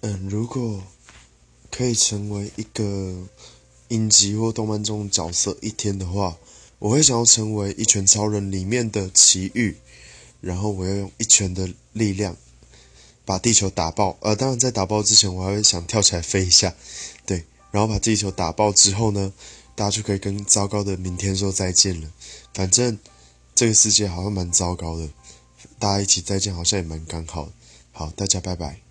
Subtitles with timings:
[0.00, 0.82] 嗯，如果
[1.70, 3.26] 可以成为一个
[3.88, 6.36] 影集或动漫中角色一天的话，
[6.78, 9.76] 我会想要成为《一拳超人》里面的奇遇，
[10.40, 12.36] 然后我要用一拳的力量
[13.24, 14.16] 把地球打爆。
[14.20, 16.74] 呃，当然在打爆之前，我还会想跳起来飞一下，
[17.26, 19.32] 对，然后把地球打爆之后呢，
[19.74, 22.08] 大家就可以跟糟糕的明天说再见了。
[22.54, 22.96] 反正
[23.54, 25.08] 这个世界好像蛮糟糕的，
[25.80, 27.50] 大家一起再见好像也蛮刚好。
[27.90, 28.87] 好，大家拜拜。